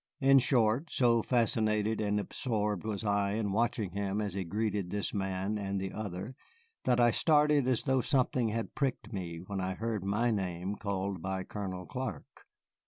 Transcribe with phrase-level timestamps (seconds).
[0.19, 5.13] In short, so fascinated and absorbed was I in watching him as he greeted this
[5.13, 6.35] man and the other
[6.85, 11.21] that I started as though something had pricked me when I heard my name called
[11.21, 12.47] by Colonel Clark.